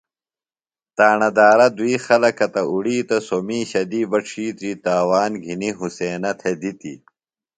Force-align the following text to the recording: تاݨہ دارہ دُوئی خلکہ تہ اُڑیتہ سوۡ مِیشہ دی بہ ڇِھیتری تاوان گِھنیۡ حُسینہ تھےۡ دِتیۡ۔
تاݨہ 0.97 1.29
دارہ 1.37 1.67
دُوئی 1.75 1.95
خلکہ 2.05 2.47
تہ 2.53 2.61
اُڑیتہ 2.71 3.17
سوۡ 3.27 3.43
مِیشہ 3.47 3.81
دی 3.89 4.01
بہ 4.09 4.19
ڇِھیتری 4.27 4.71
تاوان 4.83 5.31
گِھنیۡ 5.43 5.77
حُسینہ 5.79 6.31
تھےۡ 6.39 6.57
دِتیۡ۔ 6.61 6.99